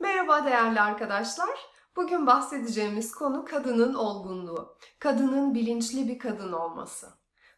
[0.00, 1.58] Merhaba değerli arkadaşlar.
[1.96, 4.76] Bugün bahsedeceğimiz konu kadının olgunluğu.
[4.98, 7.08] Kadının bilinçli bir kadın olması.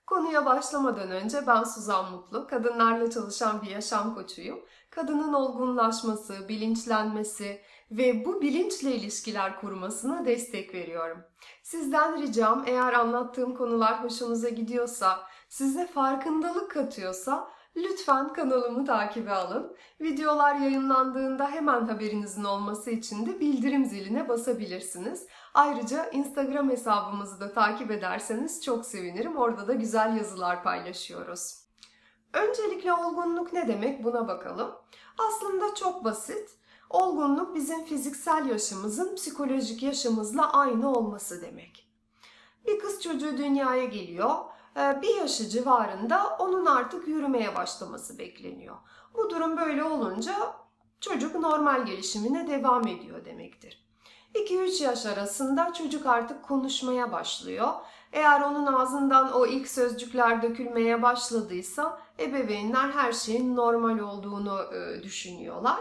[0.06, 4.60] Konuya başlamadan önce ben Suzan Mutlu, kadınlarla çalışan bir yaşam koçuyum.
[4.90, 11.24] Kadının olgunlaşması, bilinçlenmesi ve bu bilinçle ilişkiler kurmasına destek veriyorum.
[11.62, 19.76] Sizden ricam eğer anlattığım konular hoşunuza gidiyorsa, size farkındalık katıyorsa Lütfen kanalımı takibe alın.
[20.00, 25.26] Videolar yayınlandığında hemen haberinizin olması için de bildirim ziline basabilirsiniz.
[25.54, 29.36] Ayrıca Instagram hesabımızı da takip ederseniz çok sevinirim.
[29.36, 31.64] Orada da güzel yazılar paylaşıyoruz.
[32.32, 34.72] Öncelikle olgunluk ne demek buna bakalım.
[35.18, 36.50] Aslında çok basit.
[36.90, 41.90] Olgunluk bizim fiziksel yaşımızın psikolojik yaşımızla aynı olması demek.
[42.66, 44.34] Bir kız çocuğu dünyaya geliyor
[44.76, 48.76] bir yaşı civarında onun artık yürümeye başlaması bekleniyor.
[49.14, 50.34] Bu durum böyle olunca
[51.00, 53.86] çocuk normal gelişimine devam ediyor demektir.
[54.34, 57.68] 2-3 yaş arasında çocuk artık konuşmaya başlıyor.
[58.12, 65.80] Eğer onun ağzından o ilk sözcükler dökülmeye başladıysa ebeveynler her şeyin normal olduğunu e, düşünüyorlar.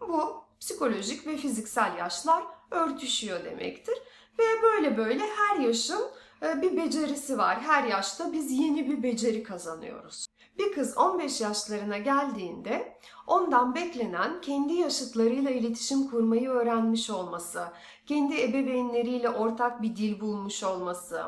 [0.00, 3.98] Bu psikolojik ve fiziksel yaşlar örtüşüyor demektir.
[4.38, 7.60] Ve böyle böyle her yaşın ee, bir becerisi var.
[7.60, 10.26] Her yaşta biz yeni bir beceri kazanıyoruz.
[10.58, 17.64] Bir kız 15 yaşlarına geldiğinde ondan beklenen kendi yaşıtlarıyla iletişim kurmayı öğrenmiş olması,
[18.06, 21.22] kendi ebeveynleriyle ortak bir dil bulmuş olması,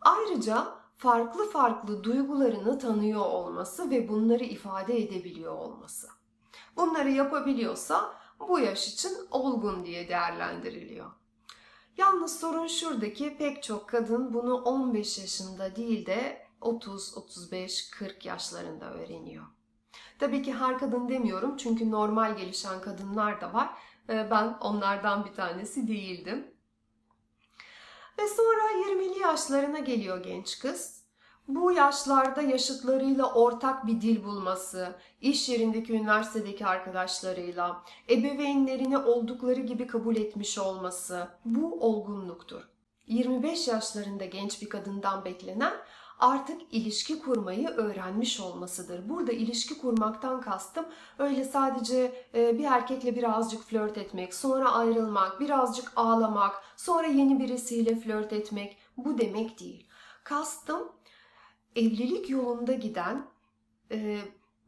[0.00, 0.64] ayrıca
[0.96, 6.08] farklı farklı duygularını tanıyor olması ve bunları ifade edebiliyor olması.
[6.76, 8.14] Bunları yapabiliyorsa
[8.48, 11.10] bu yaş için olgun diye değerlendiriliyor.
[11.96, 18.94] Yalnız sorun şuradaki pek çok kadın bunu 15 yaşında değil de 30, 35, 40 yaşlarında
[18.94, 19.44] öğreniyor.
[20.18, 23.70] Tabii ki her kadın demiyorum çünkü normal gelişen kadınlar da var.
[24.08, 26.54] Ee, ben onlardan bir tanesi değildim.
[28.18, 31.05] Ve sonra 20'li yaşlarına geliyor genç kız
[31.48, 40.16] bu yaşlarda yaşıtlarıyla ortak bir dil bulması, iş yerindeki üniversitedeki arkadaşlarıyla, ebeveynlerini oldukları gibi kabul
[40.16, 42.62] etmiş olması bu olgunluktur.
[43.06, 45.72] 25 yaşlarında genç bir kadından beklenen
[46.18, 49.08] artık ilişki kurmayı öğrenmiş olmasıdır.
[49.08, 50.86] Burada ilişki kurmaktan kastım
[51.18, 57.96] öyle sadece e, bir erkekle birazcık flört etmek, sonra ayrılmak, birazcık ağlamak, sonra yeni birisiyle
[57.96, 59.86] flört etmek bu demek değil.
[60.24, 60.95] Kastım
[61.76, 63.26] evlilik yolunda giden
[63.90, 64.18] e,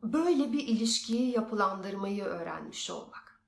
[0.02, 3.40] böyle bir ilişkiyi yapılandırmayı öğrenmiş olmak.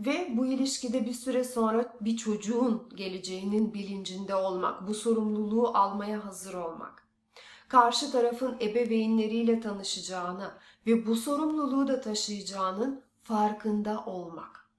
[0.00, 6.54] Ve bu ilişkide bir süre sonra bir çocuğun geleceğinin bilincinde olmak, bu sorumluluğu almaya hazır
[6.54, 7.08] olmak.
[7.68, 10.50] Karşı tarafın ebeveynleriyle tanışacağını
[10.86, 14.70] ve bu sorumluluğu da taşıyacağının farkında olmak.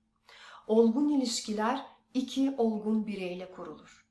[0.68, 4.03] Olgun ilişkiler iki olgun bireyle kurulur.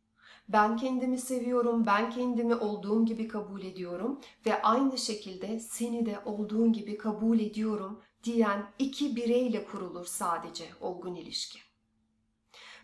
[0.49, 6.73] Ben kendimi seviyorum, ben kendimi olduğum gibi kabul ediyorum ve aynı şekilde seni de olduğun
[6.73, 11.59] gibi kabul ediyorum diyen iki bireyle kurulur sadece olgun ilişki.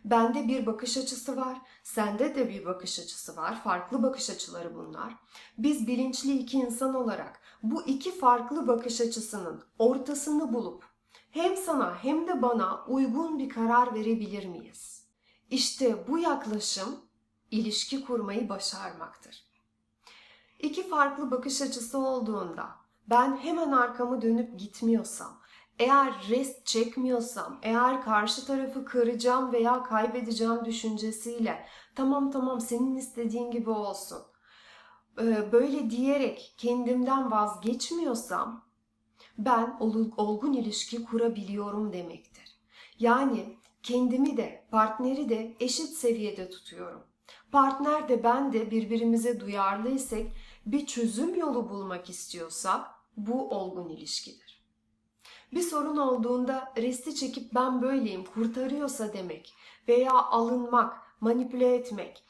[0.05, 3.63] Bende bir bakış açısı var, sende de bir bakış açısı var.
[3.65, 5.15] Farklı bakış açıları bunlar.
[5.59, 10.85] Biz bilinçli iki insan olarak bu iki farklı bakış açısının ortasını bulup
[11.31, 15.05] hem sana hem de bana uygun bir karar verebilir miyiz?
[15.51, 17.08] İşte bu yaklaşım
[17.51, 19.45] ilişki kurmayı başarmaktır.
[20.59, 22.69] İki farklı bakış açısı olduğunda
[23.11, 25.41] ben hemen arkamı dönüp gitmiyorsam,
[25.79, 33.71] eğer rest çekmiyorsam, eğer karşı tarafı kıracağım veya kaybedeceğim düşüncesiyle tamam tamam senin istediğin gibi
[33.71, 34.23] olsun.
[35.21, 38.65] E, böyle diyerek kendimden vazgeçmiyorsam
[39.39, 39.77] ben
[40.17, 42.59] olgun ilişki kurabiliyorum demektir.
[42.99, 47.03] Yani kendimi de partneri de eşit seviyede tutuyorum
[47.53, 50.27] partner de ben de birbirimize duyarlıysak,
[50.67, 52.87] bir çözüm yolu bulmak istiyorsak
[53.17, 54.65] bu olgun ilişkidir.
[55.53, 59.55] Bir sorun olduğunda resti çekip ben böyleyim kurtarıyorsa demek
[59.89, 62.25] veya alınmak, manipüle etmek,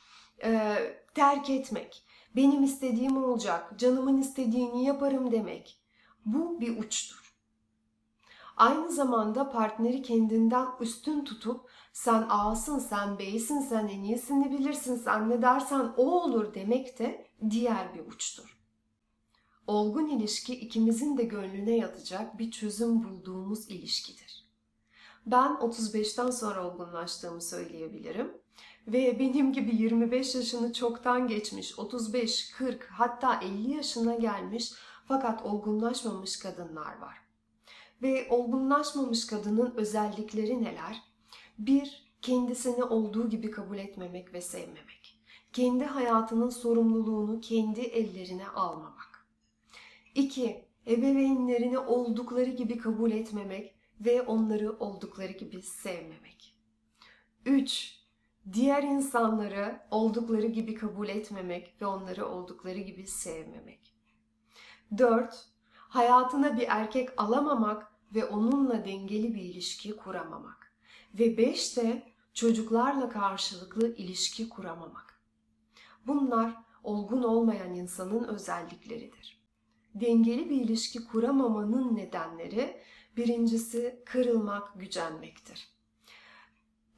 [0.44, 0.76] e,
[1.14, 2.02] terk etmek,
[2.36, 5.78] benim istediğim olacak, canımın istediğini yaparım demek.
[6.24, 7.27] Bu bir uçtur.
[8.58, 15.30] Aynı zamanda partneri kendinden üstün tutup sen A'sın, sen B'sin, sen en iyisini bilirsin, sen
[15.30, 18.58] ne dersen o olur demek de diğer bir uçtur.
[19.66, 24.48] Olgun ilişki ikimizin de gönlüne yatacak bir çözüm bulduğumuz ilişkidir.
[25.26, 28.32] Ben 35'ten sonra olgunlaştığımı söyleyebilirim.
[28.86, 34.72] Ve benim gibi 25 yaşını çoktan geçmiş, 35, 40 hatta 50 yaşına gelmiş
[35.08, 37.27] fakat olgunlaşmamış kadınlar var.
[38.02, 41.02] Ve olgunlaşmamış kadının özellikleri neler?
[41.58, 45.20] Bir, kendisini olduğu gibi kabul etmemek ve sevmemek.
[45.52, 49.28] Kendi hayatının sorumluluğunu kendi ellerine almamak.
[50.14, 56.54] İki, ebeveynlerini oldukları gibi kabul etmemek ve onları oldukları gibi sevmemek.
[57.46, 57.98] Üç,
[58.52, 63.94] diğer insanları oldukları gibi kabul etmemek ve onları oldukları gibi sevmemek.
[64.98, 65.48] 4.
[65.88, 70.72] Hayatına bir erkek alamamak ve onunla dengeli bir ilişki kuramamak.
[71.14, 72.02] Ve 5 de
[72.34, 75.20] çocuklarla karşılıklı ilişki kuramamak.
[76.06, 76.54] Bunlar
[76.84, 79.42] olgun olmayan insanın özellikleridir.
[79.94, 82.80] Dengeli bir ilişki kuramamanın nedenleri
[83.16, 85.68] birincisi kırılmak, gücenmektir.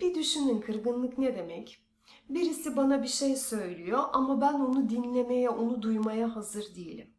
[0.00, 1.86] Bir düşünün kırgınlık ne demek?
[2.28, 7.10] Birisi bana bir şey söylüyor ama ben onu dinlemeye, onu duymaya hazır değilim.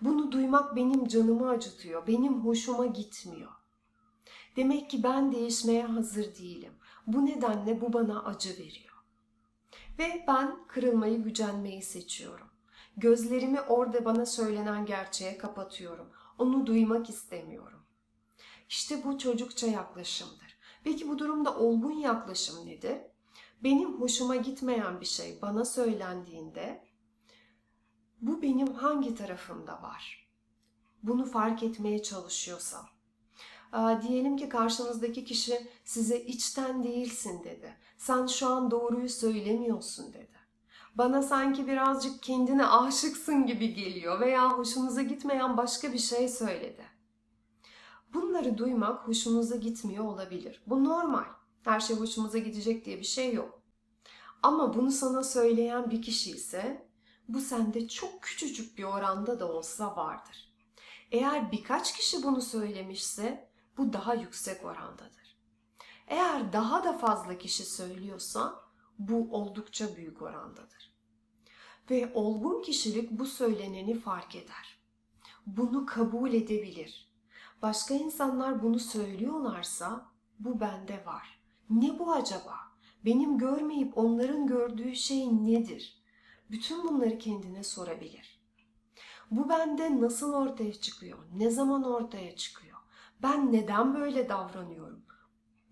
[0.00, 3.52] Bunu duymak benim canımı acıtıyor, benim hoşuma gitmiyor.
[4.56, 6.72] Demek ki ben değişmeye hazır değilim.
[7.06, 8.94] Bu nedenle bu bana acı veriyor.
[9.98, 12.46] Ve ben kırılmayı, gücenmeyi seçiyorum.
[12.96, 16.10] Gözlerimi orada bana söylenen gerçeğe kapatıyorum.
[16.38, 17.80] Onu duymak istemiyorum.
[18.68, 20.58] İşte bu çocukça yaklaşımdır.
[20.84, 22.96] Peki bu durumda olgun yaklaşım nedir?
[23.64, 26.85] Benim hoşuma gitmeyen bir şey bana söylendiğinde
[28.20, 30.28] bu benim hangi tarafımda var?
[31.02, 32.86] Bunu fark etmeye çalışıyorsam.
[34.02, 37.76] Diyelim ki karşınızdaki kişi size içten değilsin dedi.
[37.98, 40.36] Sen şu an doğruyu söylemiyorsun dedi.
[40.94, 46.84] Bana sanki birazcık kendine aşıksın gibi geliyor veya hoşunuza gitmeyen başka bir şey söyledi.
[48.14, 50.62] Bunları duymak hoşunuza gitmiyor olabilir.
[50.66, 51.24] Bu normal.
[51.64, 53.62] Her şey hoşumuza gidecek diye bir şey yok.
[54.42, 56.85] Ama bunu sana söyleyen bir kişi ise
[57.28, 60.52] bu sende çok küçücük bir oranda da olsa vardır.
[61.12, 65.36] Eğer birkaç kişi bunu söylemişse bu daha yüksek orandadır.
[66.06, 68.60] Eğer daha da fazla kişi söylüyorsa
[68.98, 70.96] bu oldukça büyük orandadır.
[71.90, 74.78] Ve olgun kişilik bu söyleneni fark eder.
[75.46, 77.06] Bunu kabul edebilir
[77.62, 80.06] başka insanlar bunu söylüyorlarsa
[80.38, 81.40] bu bende var.
[81.70, 82.54] Ne bu acaba?
[83.04, 86.02] Benim görmeyip onların gördüğü şey nedir?
[86.50, 88.40] Bütün bunları kendine sorabilir.
[89.30, 91.18] Bu bende nasıl ortaya çıkıyor?
[91.34, 92.78] Ne zaman ortaya çıkıyor?
[93.22, 95.04] Ben neden böyle davranıyorum?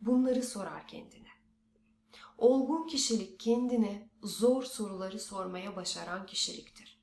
[0.01, 1.29] Bunları sorar kendine.
[2.39, 7.01] Olgun kişilik kendine zor soruları sormaya başaran kişiliktir.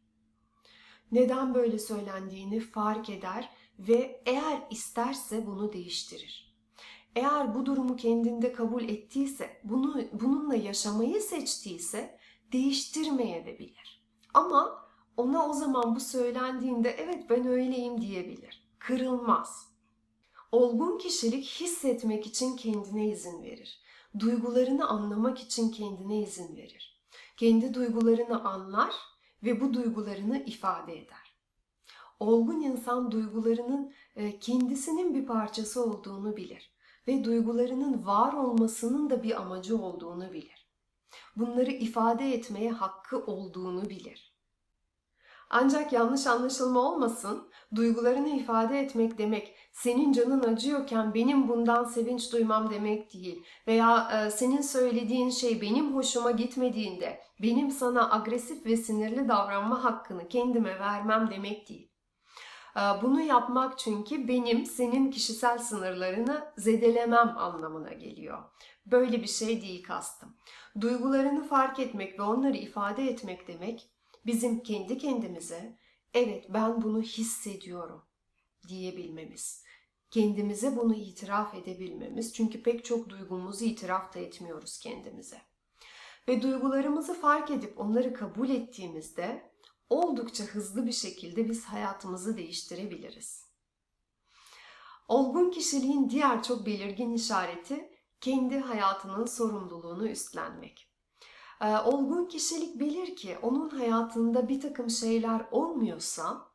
[1.12, 6.58] Neden böyle söylendiğini fark eder ve eğer isterse bunu değiştirir.
[7.16, 12.20] Eğer bu durumu kendinde kabul ettiyse, bunu bununla yaşamayı seçtiyse
[12.52, 14.04] değiştirmeye de bilir.
[14.34, 14.86] Ama
[15.18, 18.68] ona o zaman bu söylendiğinde evet ben öyleyim diyebilir.
[18.80, 19.72] Kırılmaz.
[20.52, 23.82] Olgun kişilik hissetmek için kendine izin verir.
[24.20, 27.02] Duygularını anlamak için kendine izin verir.
[27.38, 28.96] Kendi duygularını anlar
[29.44, 31.32] ve bu duygularını ifade eder
[32.22, 36.72] olgun insan duygularının e, kendisinin bir parçası olduğunu bilir
[37.08, 40.71] ve duygularının var olmasının da bir amacı olduğunu bilir.
[41.36, 44.32] Bunları ifade etmeye hakkı olduğunu bilir.
[45.54, 52.72] Ancak yanlış anlaşılma olmasın, duygularını ifade etmek demek senin canın acıyorken benim bundan sevinç duymam
[52.72, 59.30] demek değil veya e, senin söylediğin şey benim hoşuma gitmediğinde benim sana agresif ve sinirli
[59.30, 61.91] davranma hakkını kendime vermem demek değil.
[62.78, 68.44] Ee, bunu yapmak çünkü benim senin kişisel sınırlarını zedelemem anlamına geliyor.
[68.86, 70.38] Böyle bir şey değil kastım.
[70.82, 73.90] Duygularını fark etmek ve onları ifade etmek demek
[74.26, 75.78] bizim kendi kendimize
[76.14, 78.04] evet ben bunu hissediyorum
[78.68, 79.64] diyebilmemiz.
[80.12, 82.34] Kendimize bunu itiraf edebilmemiz.
[82.34, 85.42] Çünkü pek çok duygumuzu itiraf da etmiyoruz kendimize.
[86.28, 89.51] Ve duygularımızı fark edip onları kabul ettiğimizde
[89.92, 93.46] oldukça hızlı bir şekilde biz hayatımızı değiştirebiliriz.
[95.08, 100.88] Olgun kişiliğin diğer çok belirgin işareti kendi hayatının sorumluluğunu üstlenmek.
[101.62, 106.48] Ee, olgun kişilik bilir ki onun hayatında bir takım şeyler olmuyorsa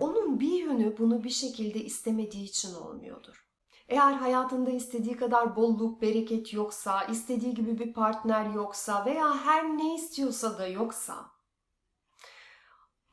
[0.00, 3.48] onun bir yönü bunu bir şekilde istemediği için olmuyordur.
[3.88, 9.94] Eğer hayatında istediği kadar bolluk, bereket yoksa, istediği gibi bir partner yoksa veya her ne
[9.94, 11.33] istiyorsa da yoksa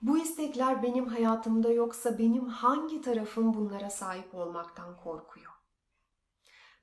[0.02, 5.52] bu istekler benim hayatımda yoksa benim hangi tarafım bunlara sahip olmaktan korkuyor?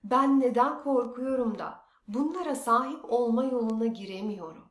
[0.05, 4.69] Ben neden korkuyorum da bunlara sahip olma yoluna giremiyorum?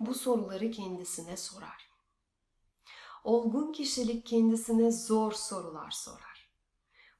[0.00, 1.88] Bu soruları kendisine sorar.
[3.24, 6.52] Olgun kişilik kendisine zor sorular sorar.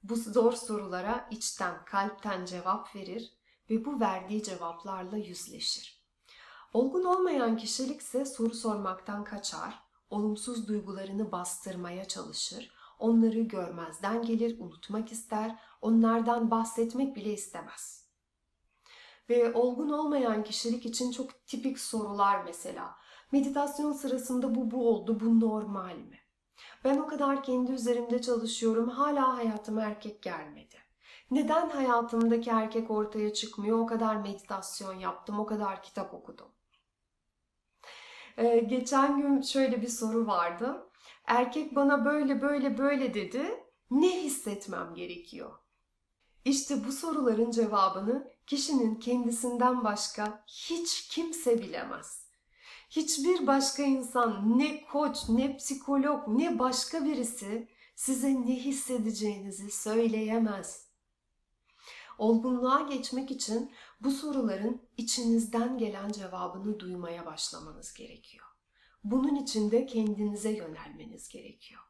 [0.02, 3.32] Bu zor sorulara içten, kalpten cevap verir
[3.70, 6.04] ve bu verdiği cevaplarla yüzleşir.
[6.72, 15.12] Olgun olmayan kişilik ise soru sormaktan kaçar, olumsuz duygularını bastırmaya çalışır, onları görmezden gelir, unutmak
[15.12, 18.08] ister, onlardan bahsetmek bile istemez.
[19.28, 22.96] Ve olgun olmayan kişilik için çok tipik sorular mesela.
[23.32, 26.18] Meditasyon sırasında bu bu oldu, bu normal mi?
[26.84, 30.76] Ben o kadar kendi üzerimde çalışıyorum, hala hayatıma erkek gelmedi.
[31.30, 33.78] Neden hayatımdaki erkek ortaya çıkmıyor?
[33.78, 36.48] O kadar meditasyon yaptım, o kadar kitap okudum.
[38.38, 40.90] Ee, geçen gün şöyle bir soru vardı.
[41.26, 43.64] Erkek bana böyle böyle böyle dedi.
[43.90, 45.58] Ne hissetmem gerekiyor?
[46.44, 52.28] İşte bu soruların cevabını kişinin kendisinden başka hiç kimse bilemez.
[52.90, 60.88] Hiçbir başka insan, ne koç, ne psikolog, ne başka birisi size ne hissedeceğinizi söyleyemez.
[62.18, 68.46] Olgunluğa geçmek için bu soruların içinizden gelen cevabını duymaya başlamanız gerekiyor.
[69.04, 71.82] Bunun için de kendinize yönelmeniz gerekiyor.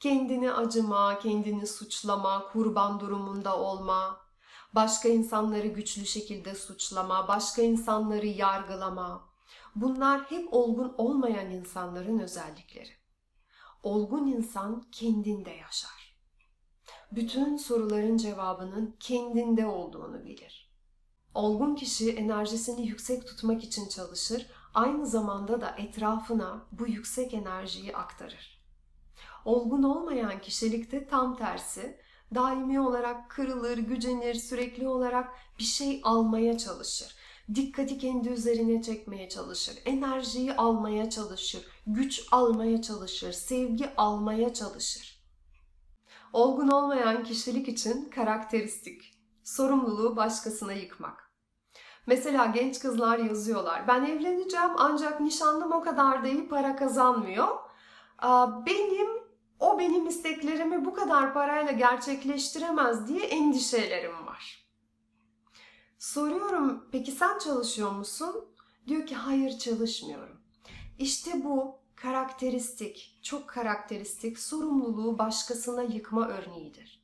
[0.00, 4.20] Kendini acıma, kendini suçlama, kurban durumunda olma,
[4.72, 9.28] başka insanları güçlü şekilde suçlama, başka insanları yargılama.
[9.74, 12.92] Bunlar hep olgun olmayan insanların özellikleri.
[13.82, 16.07] Olgun insan kendinde yaşar.
[17.12, 20.70] Bütün soruların cevabının kendinde olduğunu bilir.
[21.34, 28.62] Olgun kişi enerjisini yüksek tutmak için çalışır, aynı zamanda da etrafına bu yüksek enerjiyi aktarır.
[29.44, 32.00] Olgun olmayan kişilikte tam tersi,
[32.34, 37.14] daimi olarak kırılır, gücenir, sürekli olarak bir şey almaya çalışır.
[37.54, 45.17] Dikkati kendi üzerine çekmeye çalışır, enerjiyi almaya çalışır, güç almaya çalışır, sevgi almaya çalışır.
[46.32, 51.32] Olgun olmayan kişilik için karakteristik, sorumluluğu başkasına yıkmak.
[52.06, 53.88] Mesela genç kızlar yazıyorlar.
[53.88, 57.48] Ben evleneceğim ancak nişanlım o kadar da iyi para kazanmıyor.
[58.66, 59.08] Benim
[59.60, 64.68] o benim isteklerimi bu kadar parayla gerçekleştiremez diye endişelerim var.
[65.98, 68.44] Soruyorum peki sen çalışıyor musun?
[68.86, 70.40] Diyor ki hayır çalışmıyorum.
[70.98, 77.02] İşte bu karakteristik, çok karakteristik sorumluluğu başkasına yıkma örneğidir.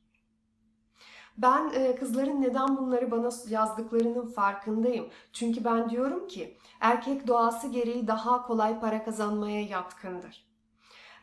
[1.37, 5.09] Ben e, kızların neden bunları bana yazdıklarının farkındayım.
[5.33, 10.45] Çünkü ben diyorum ki erkek doğası gereği daha kolay para kazanmaya yatkındır.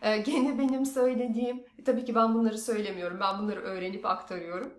[0.02, 4.72] E, gene benim söylediğim, tabii ki ben bunları söylemiyorum, ben bunları öğrenip aktarıyorum.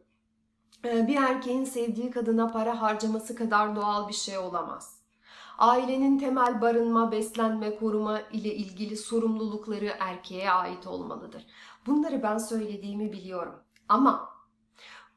[0.86, 5.03] E, bir erkeğin sevdiği kadına para harcaması kadar doğal bir şey olamaz.
[5.64, 11.46] Ailenin temel barınma, beslenme, koruma ile ilgili sorumlulukları erkeğe ait olmalıdır.
[11.86, 13.56] Bunları ben söylediğimi biliyorum.
[13.90, 14.30] Ama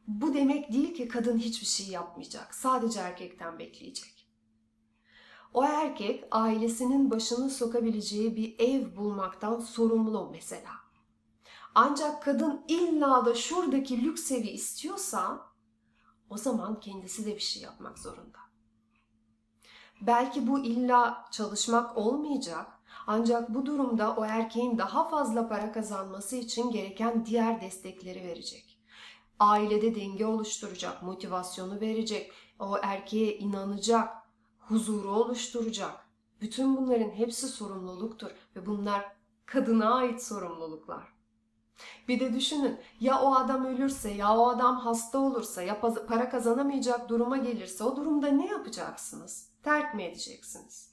[0.07, 2.55] bu demek değil ki kadın hiçbir şey yapmayacak.
[2.55, 4.29] Sadece erkekten bekleyecek.
[5.55, 10.73] O erkek ailesinin başını sokabileceği bir ev bulmaktan sorumlu mesela.
[11.75, 15.47] Ancak kadın illa da şuradaki lüks evi istiyorsa
[16.31, 18.46] o zaman kendisi de bir şey yapmak zorunda.
[20.01, 22.67] Belki bu illa çalışmak olmayacak
[23.07, 28.79] ancak bu durumda o erkeğin daha fazla para kazanması için gereken diğer destekleri verecek.
[29.39, 34.15] Ailede denge oluşturacak, motivasyonu verecek, o erkeğe inanacak,
[34.59, 36.07] huzuru oluşturacak.
[36.41, 39.05] Bütün bunların hepsi sorumluluktur ve bunlar
[39.47, 41.16] kadına ait sorumluluklar.
[42.09, 47.09] Bir de düşünün ya o adam ölürse ya o adam hasta olursa ya para kazanamayacak
[47.09, 49.49] duruma gelirse o durumda ne yapacaksınız?
[49.63, 50.91] Terk mi edeceksiniz?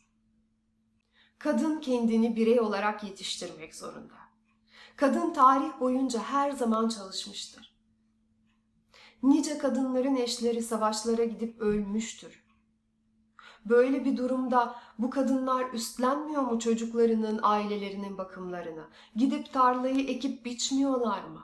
[1.40, 4.14] Kadın kendini birey olarak yetiştirmek zorunda.
[4.96, 7.74] Kadın tarih boyunca her zaman çalışmıştır.
[9.24, 12.43] Nice kadınların eşleri savaşlara gidip ölmüştür.
[13.66, 18.88] Böyle bir durumda bu kadınlar üstlenmiyor mu çocuklarının, ailelerinin bakımlarını?
[19.16, 21.44] Gidip tarlayı ekip biçmiyorlar mı?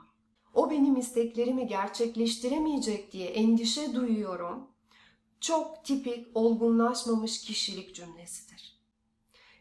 [0.54, 4.70] O benim isteklerimi gerçekleştiremeyecek diye endişe duyuyorum.
[5.40, 8.80] Çok tipik olgunlaşmamış kişilik cümlesidir.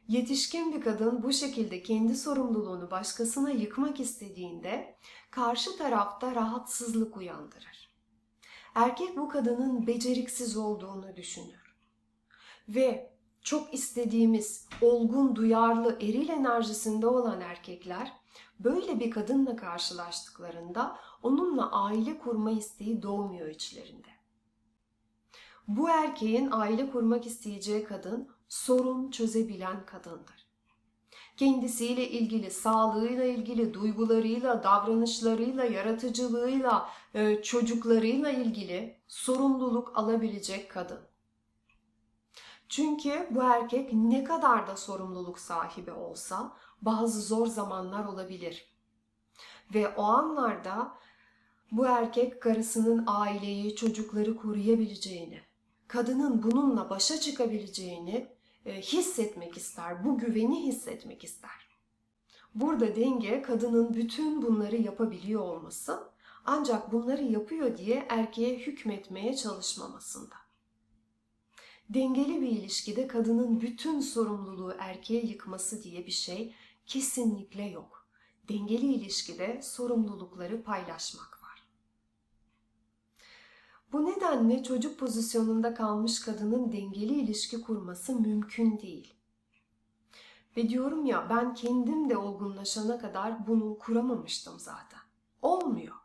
[0.08, 4.96] Yetişkin bir kadın bu şekilde kendi sorumluluğunu başkasına yıkmak istediğinde
[5.32, 7.90] karşı tarafta rahatsızlık uyandırır.
[8.76, 11.69] Erkek bu kadının beceriksiz olduğunu düşünür
[12.70, 18.14] ve çok istediğimiz olgun, duyarlı, eril enerjisinde olan erkekler
[18.60, 24.08] böyle bir kadınla karşılaştıklarında onunla aile kurma isteği doğmuyor içlerinde.
[25.68, 30.50] Bu erkeğin aile kurmak isteyeceği kadın sorun çözebilen kadındır.
[31.38, 41.09] kendisiyle ilgili, sağlığıyla ilgili, duygularıyla, davranışlarıyla, yaratıcılığıyla, e, çocuklarıyla ilgili sorumluluk alabilecek kadın.
[42.70, 48.66] Çünkü bu erkek ne kadar da sorumluluk sahibi olsa bazı zor zamanlar olabilir.
[49.74, 50.92] Ve o anlarda
[51.72, 55.42] bu erkek karısının aileyi, çocukları koruyabileceğini,
[55.88, 58.36] kadının bununla başa çıkabileceğini
[58.66, 61.70] e, hissetmek ister, bu güveni hissetmek ister.
[62.56, 66.10] Burada denge kadının bütün bunları yapabiliyor olması
[66.46, 70.36] ancak bunları yapıyor diye erkeğe hükmetmeye çalışmamasında.
[71.90, 76.56] Dengeli bir ilişkide kadının bütün sorumluluğu erkeğe yıkması diye bir şey
[76.86, 78.08] kesinlikle yok.
[78.50, 81.64] Dengeli ilişkide sorumlulukları paylaşmak var.
[83.92, 89.14] Bu nedenle çocuk pozisyonunda kalmış kadının dengeli ilişki kurması mümkün değil.
[90.58, 95.00] Ve diyorum ya ben kendim de olgunlaşana kadar bunu kuramamıştım zaten.
[95.42, 95.96] Olmuyor.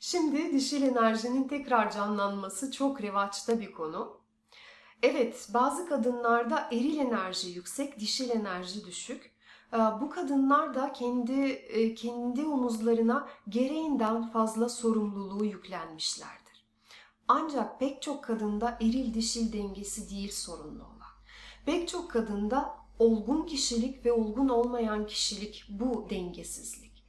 [0.00, 4.17] Şimdi dişil enerjinin tekrar canlanması çok revaçta bir konu.
[5.02, 9.32] Evet, bazı kadınlarda eril enerji yüksek, dişil enerji düşük.
[9.72, 16.66] Ee, bu kadınlar da kendi e, kendi omuzlarına gereğinden fazla sorumluluğu yüklenmişlerdir.
[17.28, 21.12] Ancak pek çok kadında eril dişil dengesi değil sorunlu olan.
[21.66, 27.04] Pek çok kadında olgun kişilik ve olgun olmayan kişilik bu dengesizlik.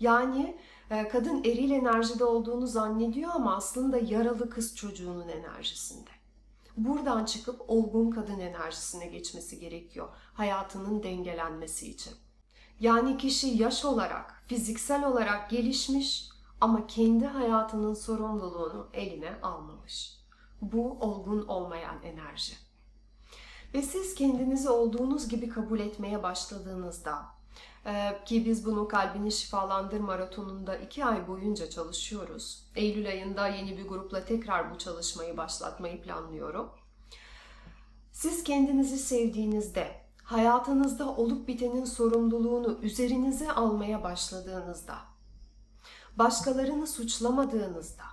[0.00, 0.58] Yani
[0.90, 6.19] e, kadın eril enerjide olduğunu zannediyor ama aslında yaralı kız çocuğunun enerjisinde.
[6.80, 12.12] Buradan çıkıp olgun kadın enerjisine geçmesi gerekiyor hayatının dengelenmesi için.
[12.80, 16.28] Yani kişi yaş olarak, fiziksel olarak gelişmiş
[16.60, 20.16] ama kendi hayatının sorumluluğunu eline almamış.
[20.62, 22.54] Bu olgun olmayan enerji.
[23.74, 27.39] Ve siz kendinizi olduğunuz gibi kabul etmeye başladığınızda
[28.26, 32.66] ki biz bunu Kalbini Şifalandır Maratonu'nda iki ay boyunca çalışıyoruz.
[32.76, 36.70] Eylül ayında yeni bir grupla tekrar bu çalışmayı başlatmayı planlıyorum.
[38.12, 44.94] Siz kendinizi sevdiğinizde, hayatınızda olup bitenin sorumluluğunu üzerinize almaya başladığınızda,
[46.16, 48.04] başkalarını suçlamadığınızda,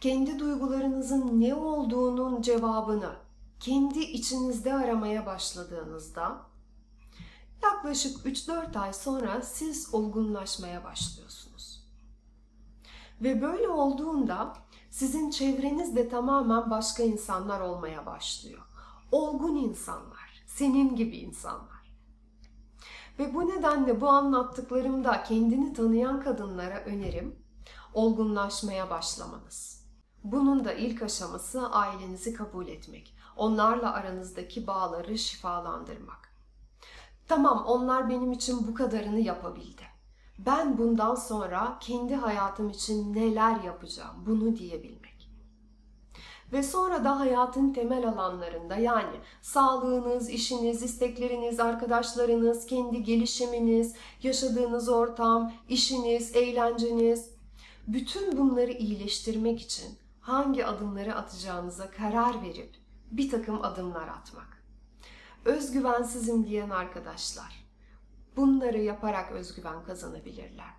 [0.00, 3.16] kendi duygularınızın ne olduğunun cevabını
[3.60, 6.49] kendi içinizde aramaya başladığınızda
[7.62, 11.84] Yaklaşık 3-4 ay sonra siz olgunlaşmaya başlıyorsunuz.
[13.20, 14.56] Ve böyle olduğunda
[14.90, 18.62] sizin çevreniz de tamamen başka insanlar olmaya başlıyor.
[19.12, 21.96] Olgun insanlar, senin gibi insanlar.
[23.18, 27.44] Ve bu nedenle bu anlattıklarımda kendini tanıyan kadınlara önerim
[27.94, 29.86] olgunlaşmaya başlamanız.
[30.24, 33.16] Bunun da ilk aşaması ailenizi kabul etmek.
[33.36, 36.29] Onlarla aranızdaki bağları şifalandırmak.
[37.30, 39.82] Tamam onlar benim için bu kadarını yapabildi.
[40.38, 45.30] Ben bundan sonra kendi hayatım için neler yapacağım bunu diyebilmek.
[46.52, 55.52] Ve sonra da hayatın temel alanlarında yani sağlığınız, işiniz, istekleriniz, arkadaşlarınız, kendi gelişiminiz, yaşadığınız ortam,
[55.68, 57.30] işiniz, eğlenceniz
[57.86, 62.74] bütün bunları iyileştirmek için hangi adımları atacağınıza karar verip
[63.10, 64.59] bir takım adımlar atmak
[65.44, 67.60] özgüvensizim diyen arkadaşlar
[68.36, 70.70] bunları yaparak özgüven kazanabilirler.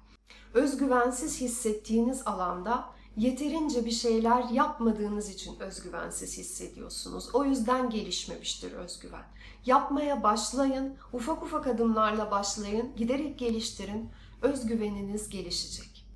[0.54, 7.36] Özgüvensiz hissettiğiniz alanda yeterince bir şeyler yapmadığınız için özgüvensiz hissediyorsunuz.
[7.36, 9.24] O yüzden gelişmemiştir özgüven.
[9.65, 14.10] Yapmaya başlayın, ufak ufak adımlarla başlayın, giderek geliştirin,
[14.41, 16.08] özgüveniniz gelişecek.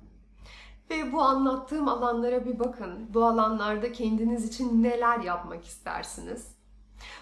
[0.90, 3.14] Ve bu anlattığım alanlara bir bakın.
[3.14, 6.55] Bu alanlarda kendiniz için neler yapmak istersiniz?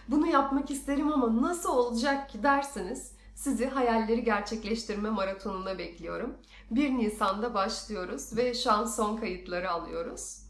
[0.08, 6.34] Bunu yapmak isterim ama nasıl olacak ki derseniz sizi hayalleri gerçekleştirme maratonuna bekliyorum.
[6.70, 10.44] 1 Nisan'da başlıyoruz ve şu an son kayıtları alıyoruz.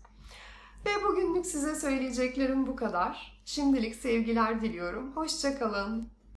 [0.86, 3.40] Ve bugünlük size söyleyeceklerim bu kadar.
[3.44, 5.12] Şimdilik sevgiler diliyorum.
[5.16, 6.13] Hoşçakalın.